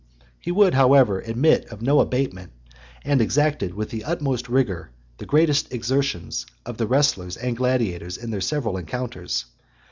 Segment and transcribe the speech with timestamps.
[0.39, 2.53] He would, however, admit, of no abatement,
[3.05, 4.89] and exacted with the utmost rigour
[5.19, 9.45] the greatest exertions of the wrestlers and gladiators in their several encounters.